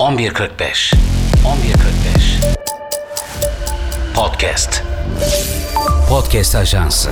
11.45 0.00 0.94
11.45 1.44 2.56
Podcast. 4.14 4.82
Podcast 6.08 6.54
Ajansı 6.54 7.10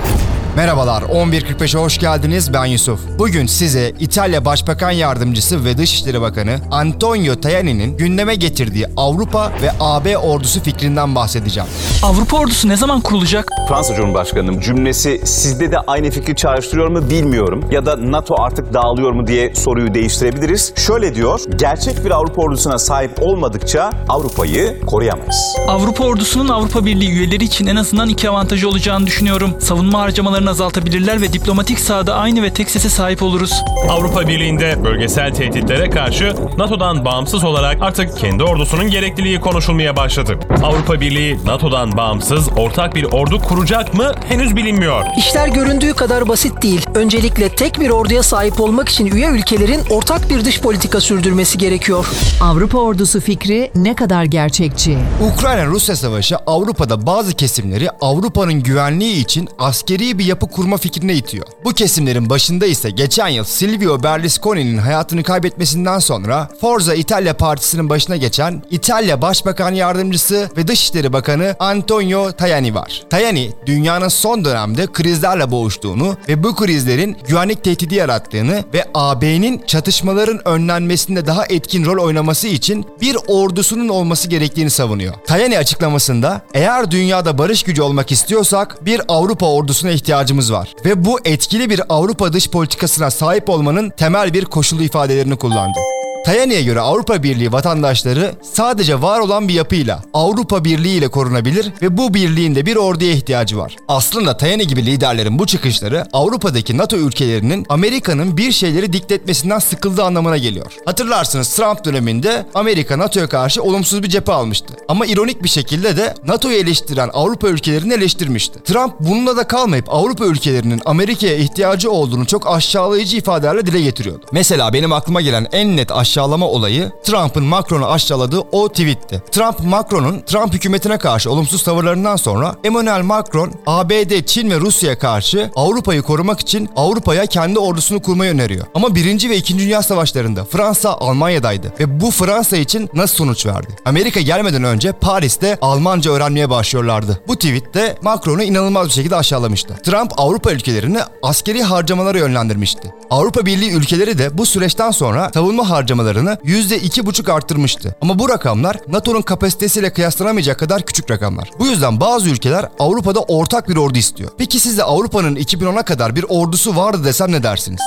Merhabalar, 0.59 1.03
11.45'e 1.03 1.81
hoş 1.81 1.99
geldiniz. 1.99 2.53
Ben 2.53 2.65
Yusuf. 2.67 3.01
Bugün 3.19 3.47
size 3.47 3.93
İtalya 4.01 4.45
Başbakan 4.45 4.91
Yardımcısı 4.91 5.65
ve 5.65 5.79
Dışişleri 5.79 6.21
Bakanı 6.21 6.61
Antonio 6.71 7.41
Tajani'nin 7.41 7.97
gündeme 7.97 8.35
getirdiği 8.35 8.87
Avrupa 8.97 9.53
ve 9.63 9.71
AB 9.81 10.19
ordusu 10.19 10.63
fikrinden 10.63 11.15
bahsedeceğim. 11.15 11.69
Avrupa 12.03 12.37
ordusu 12.37 12.69
ne 12.69 12.77
zaman 12.77 13.01
kurulacak? 13.01 13.49
Fransa 13.69 13.95
Cumhurbaşkanı'nın 13.95 14.61
cümlesi 14.61 15.21
sizde 15.25 15.73
de 15.73 15.79
aynı 15.87 16.11
fikri 16.11 16.37
çağrıştırıyor 16.37 16.89
mu 16.89 17.11
bilmiyorum. 17.11 17.65
Ya 17.71 17.87
da 17.87 17.97
NATO 18.11 18.35
artık 18.39 18.75
dağılıyor 18.75 19.13
mu 19.13 19.27
diye 19.27 19.55
soruyu 19.55 19.95
değiştirebiliriz. 19.95 20.73
Şöyle 20.77 21.15
diyor, 21.15 21.41
gerçek 21.57 22.05
bir 22.05 22.11
Avrupa 22.11 22.43
ordusuna 22.43 22.79
sahip 22.79 23.23
olmadıkça 23.23 23.91
Avrupa'yı 24.09 24.81
koruyamayız. 24.87 25.57
Avrupa 25.69 26.05
ordusunun 26.05 26.49
Avrupa 26.49 26.85
Birliği 26.87 27.11
üyeleri 27.11 27.45
için 27.45 27.67
en 27.67 27.77
azından 27.77 28.09
iki 28.09 28.29
avantajı 28.29 28.69
olacağını 28.69 29.07
düşünüyorum. 29.07 29.51
Savunma 29.61 30.01
harcamalarını 30.01 30.48
azaltabilirler 30.49 31.21
ve 31.23 31.33
diplomatik 31.33 31.81
sahada 31.81 32.15
aynı 32.15 32.43
ve 32.43 32.53
tek 32.53 32.71
sese 32.71 32.89
sahip 32.89 33.23
oluruz. 33.23 33.53
Avrupa 33.89 34.29
Birliği'nde 34.29 34.85
bölgesel 34.85 35.35
tehditlere 35.35 35.91
karşı 35.91 36.35
NATO'dan 36.59 37.05
bağımsız 37.05 37.45
olarak 37.45 37.83
artık 37.83 38.19
kendi 38.19 38.43
ordusunun 38.43 38.91
gerekliliği 38.91 39.41
konuşulmaya 39.41 39.97
başladı. 39.97 40.39
Avrupa 40.63 41.01
Birliği 41.01 41.39
NATO'dan 41.45 41.97
bağımsız 41.97 42.49
ortak 42.57 42.95
bir 42.95 43.05
ordu 43.05 43.39
kuracak 43.41 43.95
mı 43.95 44.13
henüz 44.29 44.57
bilinmiyor. 44.57 45.05
İşler 45.19 45.49
göründüğü 45.49 45.95
kadar 45.95 46.29
basit 46.29 46.63
değil. 46.63 46.87
Öncelikle 46.95 47.49
tek 47.49 47.81
bir 47.81 47.91
orduya 47.91 48.23
sahip 48.23 48.61
olmak 48.61 48.89
için 48.89 49.07
üye 49.07 49.29
ülkelerin 49.29 49.81
ortak 49.91 50.31
bir 50.31 50.45
dış 50.45 50.61
politika 50.61 51.01
sürdürmesi 51.01 51.59
gerekiyor. 51.59 52.07
Avrupa 52.43 52.79
ordusu 52.79 53.21
fikri 53.21 53.71
ne 53.75 53.95
kadar 53.95 54.25
gerçekçi? 54.25 54.99
Ukrayna-Rusya 55.33 55.97
savaşı 55.97 56.37
Avrupa'da 56.37 57.07
bazı 57.07 57.35
kesimleri 57.35 57.91
Avrupa'nın 57.91 58.63
güvenliği 58.63 59.21
için 59.25 59.49
askeri 59.59 60.19
bir 60.19 60.25
yapı 60.25 60.38
kurma 60.47 60.77
fikrine 60.77 61.15
itiyor. 61.15 61.47
Bu 61.65 61.73
kesimlerin 61.73 62.31
başında 62.31 62.67
ise 62.67 62.91
geçen 62.91 63.29
yıl 63.29 63.45
Silvio 63.45 64.03
Berlusconi'nin 64.03 64.79
hayatını 64.79 65.23
kaybetmesinden 65.23 65.99
sonra 65.99 66.49
Forza 66.61 66.95
İtalya 66.95 67.37
Partisi'nin 67.37 67.89
başına 67.89 68.17
geçen 68.17 68.63
İtalya 68.71 69.23
Başbakan 69.23 69.73
Yardımcısı 69.75 70.51
ve 70.57 70.69
Dışişleri 70.69 71.13
Bakanı 71.13 71.57
Antonio 71.59 72.33
Tajani 72.33 72.75
var. 72.75 73.03
Tajani, 73.11 73.53
dünyanın 73.67 74.09
son 74.09 74.45
dönemde 74.45 74.87
krizlerle 74.87 75.51
boğuştuğunu 75.51 76.17
ve 76.29 76.43
bu 76.43 76.55
krizlerin 76.55 77.17
güvenlik 77.29 77.65
tehdidi 77.65 77.95
yarattığını 77.95 78.65
ve 78.75 78.85
AB'nin 78.95 79.63
çatışmaların 79.67 80.49
önlenmesinde 80.49 81.27
daha 81.27 81.47
etkin 81.47 81.85
rol 81.85 82.05
oynaması 82.05 82.49
için 82.49 82.87
bir 83.01 83.17
ordusunun 83.27 83.89
olması 83.89 84.29
gerektiğini 84.29 84.71
savunuyor. 84.71 85.15
Tajani 85.27 85.59
açıklamasında 85.59 86.41
eğer 86.55 86.91
dünyada 86.91 87.39
barış 87.39 87.63
gücü 87.63 87.83
olmak 87.83 88.13
istiyorsak 88.13 88.87
bir 88.87 89.01
Avrupa 89.09 89.47
ordusuna 89.47 89.91
ihtiyacımız 89.91 90.18
var 90.53 90.75
ve 90.85 91.05
bu 91.05 91.21
etkili 91.25 91.71
bir 91.71 91.81
Avrupa 91.89 92.33
dış 92.33 92.51
politikasına 92.51 93.11
sahip 93.11 93.49
olmanın 93.51 93.91
temel 93.91 94.35
bir 94.35 94.45
koşulu 94.45 94.83
ifadelerini 94.83 95.37
kullandı. 95.37 95.79
Tajani'ye 96.25 96.63
göre 96.63 96.81
Avrupa 96.81 97.23
Birliği 97.23 97.53
vatandaşları 97.53 98.33
sadece 98.43 99.03
var 99.03 99.21
olan 99.21 99.49
bir 99.49 99.55
yapıyla 99.55 100.03
Avrupa 100.15 100.65
Birliği 100.65 100.99
ile 100.99 101.09
korunabilir 101.09 101.73
ve 101.83 101.97
bu 101.97 102.15
birliğin 102.15 102.55
de 102.55 102.67
bir 102.67 102.77
orduya 102.77 103.13
ihtiyacı 103.13 103.59
var. 103.59 103.77
Aslında 103.89 104.37
Tajani 104.37 104.67
gibi 104.67 104.87
liderlerin 104.87 105.39
bu 105.39 105.47
çıkışları 105.47 106.05
Avrupa'daki 106.13 106.79
NATO 106.79 106.97
ülkelerinin 106.97 107.67
Amerika'nın 107.69 108.37
bir 108.37 108.53
şeyleri 108.53 108.93
diktetmesinden 108.93 109.59
sıkıldığı 109.59 110.05
anlamına 110.05 110.37
geliyor. 110.39 110.73
Hatırlarsınız 110.85 111.57
Trump 111.57 111.85
döneminde 111.85 112.47
Amerika 112.55 112.99
NATO'ya 112.99 113.29
karşı 113.29 113.63
olumsuz 113.63 114.03
bir 114.03 114.09
cephe 114.09 114.33
almıştı. 114.33 114.75
Ama 114.89 115.07
ironik 115.07 115.43
bir 115.43 115.49
şekilde 115.49 115.97
de 115.97 116.15
NATO'yu 116.27 116.57
eleştiren 116.57 117.11
Avrupa 117.13 117.49
ülkelerini 117.49 117.93
eleştirmişti. 117.95 118.63
Trump 118.63 118.95
bununla 119.01 119.37
da 119.37 119.45
kalmayıp 119.47 119.95
Avrupa 119.95 120.25
ülkelerinin 120.27 120.83
Amerika'ya 120.85 121.35
ihtiyacı 121.37 121.91
olduğunu 121.91 122.27
çok 122.27 122.47
aşağılayıcı 122.47 123.17
ifadelerle 123.17 123.67
dile 123.67 123.81
getiriyordu. 123.81 124.27
Mesela 124.33 124.73
benim 124.73 124.93
aklıma 124.93 125.21
gelen 125.21 125.47
en 125.53 125.77
net 125.77 125.93
aşağılama 126.09 126.47
olayı 126.47 126.91
Trump'ın 127.03 127.45
Macron'u 127.45 127.87
aşağıladığı 127.87 128.41
o 128.53 128.69
tweetti. 128.69 129.23
Trump 129.31 129.61
Macron'un 129.61 130.21
Trump 130.21 130.55
hükümetine 130.55 130.99
karşı 130.99 131.31
olumsuz 131.31 131.63
tavırlarından 131.63 132.17
sonra 132.17 132.55
Emmanuel 132.65 133.03
Macron 133.03 133.53
ABD, 133.67 134.25
Çin 134.27 134.51
ve 134.51 134.61
Rusya'ya 134.61 134.99
karşı 134.99 135.51
Avrupa'yı 135.57 136.03
korumak 136.03 136.41
için 136.41 136.69
Avrupa'ya 136.77 137.27
kendi 137.27 137.59
ordusunu 137.59 138.03
kurmayı 138.03 138.33
öneriyor. 138.33 138.67
Ama 138.75 138.95
1. 138.95 139.31
ve 139.31 139.37
2. 139.37 139.59
Dünya 139.59 139.83
Savaşlarında 139.83 140.45
Fransa 140.45 140.91
Almanya'daydı 140.91 141.73
ve 141.81 142.01
bu 142.01 142.11
Fransa 142.11 142.57
için 142.57 142.91
nasıl 142.95 143.17
sonuç 143.17 143.47
verdi? 143.47 143.77
Amerika 143.85 144.21
gelmeden 144.21 144.65
önce 144.65 144.93
Paris'te 144.93 145.59
Almanca 145.61 146.13
öğrenmeye 146.13 146.51
başlıyorlardı. 146.51 147.21
Bu 147.29 147.35
tweette 147.37 147.97
Macron'u 148.03 148.43
inanılmaz 148.43 148.87
bir 148.87 148.93
şekilde 148.93 149.17
aşağılamıştı. 149.17 149.75
Trump 149.83 150.13
Avrupa 150.17 150.53
ülkelerini 150.53 150.99
askeri 151.23 151.63
harcamalara 151.63 152.19
yönlendirmişti. 152.19 152.95
Avrupa 153.11 153.47
Birliği 153.47 153.71
ülkeleri 153.71 154.19
de 154.19 154.39
bu 154.39 154.47
süreçten 154.47 154.91
sonra 154.91 155.31
savunma 155.35 155.71
harcamalarını 155.99 156.39
%2,5 156.45 157.33
arttırmıştı. 157.33 157.95
Ama 158.01 158.19
bu 158.19 158.29
rakamlar 158.29 158.77
NATO'nun 158.89 159.23
kapasitesiyle 159.23 159.93
kıyaslanamayacak 159.93 160.59
kadar 160.59 160.83
küçük 160.83 161.11
rakamlar. 161.11 161.51
Bu 161.59 161.67
yüzden 161.67 162.01
bazı 162.01 162.29
ülkeler 162.31 162.69
Avrupa'da 162.79 163.21
ortak 163.21 163.69
bir 163.69 163.77
ordu 163.77 163.99
istiyor. 163.99 164.31
Peki 164.39 164.61
siz 164.61 164.79
de 164.79 164.85
Avrupa'nın 164.85 165.37
2010'a 165.37 165.83
kadar 165.83 166.17
bir 166.17 166.25
ordusu 166.29 166.77
vardı 166.77 167.05
desem 167.05 167.33
ne 167.33 167.43
dersiniz? 167.43 167.81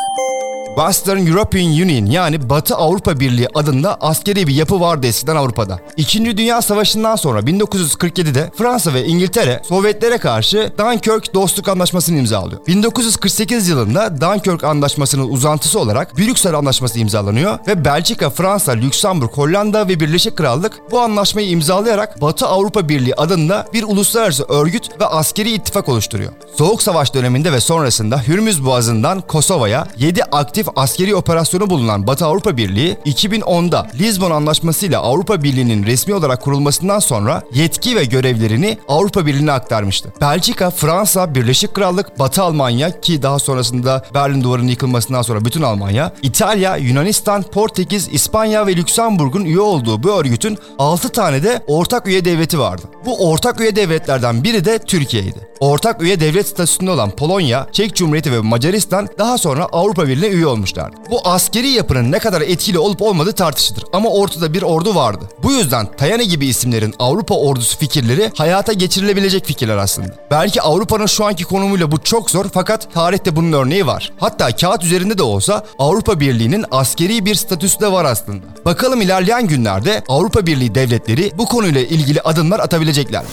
Western 0.76 1.26
European 1.28 1.66
Union 1.66 2.06
yani 2.06 2.50
Batı 2.50 2.76
Avrupa 2.76 3.20
Birliği 3.20 3.48
adında 3.54 3.98
askeri 4.02 4.48
bir 4.48 4.54
yapı 4.54 4.80
vardı 4.80 5.08
eskiden 5.08 5.36
Avrupa'da. 5.36 5.80
İkinci 5.98 6.38
Dünya 6.38 6.62
Savaşı'ndan 6.62 7.16
sonra 7.16 7.40
1947'de 7.40 8.52
Fransa 8.58 8.94
ve 8.94 9.06
İngiltere 9.06 9.62
Sovyetlere 9.68 10.18
karşı 10.18 10.74
Dunkirk 10.78 11.34
Dostluk 11.34 11.68
Anlaşması'nı 11.68 12.18
imzalıyor. 12.18 12.68
1948 12.68 13.68
yılında 13.68 14.22
Dunkirk 14.22 14.64
Anlaşması'nın 14.64 15.30
uzantısı 15.30 15.80
olarak 15.80 16.18
Brüksel 16.18 16.56
Anlaşması 16.56 17.00
imzalanıyor 17.00 17.60
ve 17.68 17.86
Belçika, 17.86 18.30
Fransa, 18.30 18.72
Lüksemburg, 18.72 19.32
Hollanda 19.32 19.88
ve 19.88 20.00
Birleşik 20.00 20.38
Krallık 20.38 20.92
bu 20.92 21.00
anlaşmayı 21.00 21.50
imzalayarak 21.50 22.22
Batı 22.22 22.48
Avrupa 22.48 22.90
Birliği 22.90 23.16
adında 23.16 23.68
bir 23.74 23.84
uluslararası 23.84 24.44
örgüt 24.44 25.02
ve 25.02 25.06
askeri 25.06 25.52
ittifak 25.52 25.90
oluşturuyor. 25.90 26.32
Soğuk 26.58 26.84
Savaş 26.84 27.14
döneminde 27.14 27.52
ve 27.52 27.60
sonrasında 27.60 28.22
Hürmüz 28.28 28.66
Boğazı'ndan 28.66 29.22
Kosova'ya 29.22 29.88
7 29.98 30.24
aktif 30.24 30.61
askeri 30.76 31.16
operasyonu 31.16 31.70
bulunan 31.70 32.08
Batı 32.08 32.26
Avrupa 32.26 32.58
Birliği 32.58 32.98
2010'da 33.06 33.88
Lizbon 34.00 34.32
Anlaşması 34.32 34.86
ile 34.86 34.98
Avrupa 34.98 35.44
Birliği'nin 35.44 35.86
resmi 35.86 36.14
olarak 36.14 36.42
kurulmasından 36.42 37.00
sonra 37.00 37.44
yetki 37.54 37.96
ve 37.96 38.06
görevlerini 38.06 38.78
Avrupa 38.88 39.26
Birliği'ne 39.26 39.52
aktarmıştı. 39.52 40.14
Belçika, 40.22 40.70
Fransa, 40.70 41.36
Birleşik 41.36 41.74
Krallık, 41.74 42.20
Batı 42.20 42.44
Almanya 42.44 43.02
ki 43.02 43.22
daha 43.22 43.40
sonrasında 43.40 44.06
Berlin 44.14 44.44
Duvarı'nın 44.44 44.68
yıkılmasından 44.68 45.22
sonra 45.22 45.46
bütün 45.46 45.62
Almanya, 45.62 46.14
İtalya, 46.22 46.78
Yunanistan, 46.78 47.44
Portekiz, 47.44 48.10
İspanya 48.12 48.68
ve 48.68 48.76
Lüksemburg'un 48.76 49.46
üye 49.46 49.60
olduğu 49.60 50.04
bu 50.04 50.10
örgütün 50.10 50.58
6 50.80 51.10
tane 51.10 51.44
de 51.44 51.64
ortak 51.68 52.08
üye 52.08 52.26
devleti 52.26 52.60
vardı. 52.60 52.82
Bu 53.06 53.30
ortak 53.30 53.62
üye 53.62 53.76
devletlerden 53.76 54.44
biri 54.44 54.66
de 54.66 54.80
Türkiye'ydi. 54.80 55.52
Ortak 55.60 56.02
üye 56.02 56.20
devlet 56.20 56.48
statüsünde 56.48 56.92
olan 56.92 57.12
Polonya, 57.12 57.68
Çek 57.72 57.96
Cumhuriyeti 57.96 58.32
ve 58.32 58.40
Macaristan 58.40 59.08
daha 59.18 59.38
sonra 59.38 59.66
Avrupa 59.66 60.08
Birliği'ne 60.08 60.34
üye 60.34 60.46
olmuşlardı. 60.52 60.96
Bu 61.10 61.28
askeri 61.28 61.68
yapının 61.68 62.12
ne 62.12 62.20
kadar 62.20 62.42
etkili 62.42 62.80
olup 62.80 63.02
olmadığı 63.02 63.34
tartışılır 63.34 63.84
ama 63.94 64.10
ortada 64.10 64.54
bir 64.54 64.62
ordu 64.62 64.96
vardı. 64.96 65.30
Bu 65.44 65.52
yüzden 65.52 65.88
Tajani 65.98 66.28
gibi 66.28 66.48
isimlerin 66.48 66.96
Avrupa 67.00 67.36
ordusu 67.36 67.78
fikirleri 67.78 68.32
hayata 68.38 68.74
geçirilebilecek 68.74 69.46
fikirler 69.46 69.78
aslında. 69.78 70.16
Belki 70.32 70.62
Avrupa'nın 70.62 71.06
şu 71.06 71.26
anki 71.26 71.44
konumuyla 71.44 71.92
bu 71.92 72.04
çok 72.04 72.32
zor 72.32 72.46
fakat 72.54 72.94
tarihte 72.94 73.36
bunun 73.36 73.54
örneği 73.54 73.88
var. 73.88 74.12
Hatta 74.20 74.56
kağıt 74.56 74.84
üzerinde 74.84 75.18
de 75.18 75.24
olsa 75.24 75.66
Avrupa 75.80 76.20
Birliği'nin 76.20 76.66
askeri 76.72 77.26
bir 77.26 77.36
statüsü 77.36 77.80
de 77.80 77.92
var 77.92 78.06
aslında. 78.06 78.46
Bakalım 78.66 79.02
ilerleyen 79.02 79.48
günlerde 79.48 80.04
Avrupa 80.08 80.46
Birliği 80.46 80.76
devletleri 80.76 81.32
bu 81.38 81.46
konuyla 81.46 81.82
ilgili 81.82 82.22
adımlar 82.22 82.60
atabilecekler. 82.60 83.24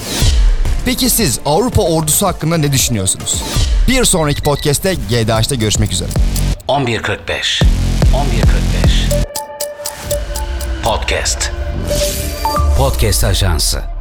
Peki 0.84 1.10
siz 1.10 1.40
Avrupa 1.46 1.82
ordusu 1.82 2.26
hakkında 2.26 2.56
ne 2.56 2.72
düşünüyorsunuz? 2.72 3.42
Bir 3.88 4.04
sonraki 4.04 4.42
podcast'te 4.42 4.94
GDH'da 4.94 5.54
görüşmek 5.54 5.92
üzere. 5.92 6.10
11.45 6.68 7.62
11.45 8.12 9.24
Podcast. 10.84 11.52
Podcast 12.78 13.24
Ajansı 13.24 13.97